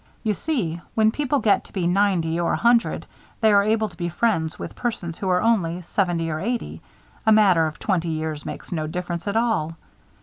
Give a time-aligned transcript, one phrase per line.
[0.23, 3.05] You see, when people get to be ninety or a hundred,
[3.39, 6.81] they are able to be friends with persons who are only seventy or eighty
[7.23, 9.75] a matter of twenty years makes no difference at all.